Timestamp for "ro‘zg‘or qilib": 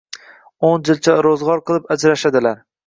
1.29-1.89